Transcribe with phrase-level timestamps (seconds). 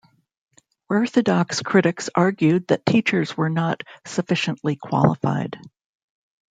[0.89, 5.59] Orthodox critics argued that teachers were not sufficiently qualified.